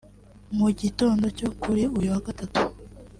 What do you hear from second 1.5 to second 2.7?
kuri uyu wagatatu